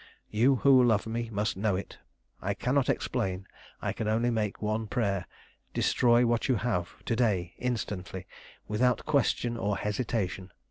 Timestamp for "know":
1.55-1.75